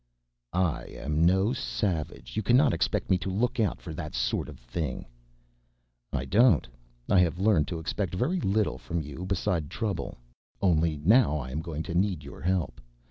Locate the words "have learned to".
7.19-7.77